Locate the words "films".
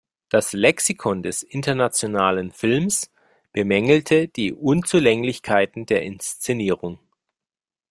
2.51-3.11